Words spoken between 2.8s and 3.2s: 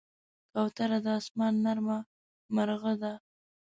ده.